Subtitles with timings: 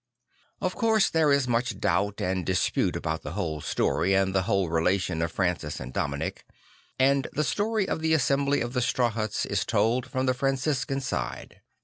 [0.61, 4.67] Of course there is much doubt and dispute about the whole story and the whole
[4.67, 6.43] relation of Francis and Dominic;
[6.97, 11.01] and the story of the Assembly of the Straw Huts is told from the Franciscan
[11.01, 11.61] side.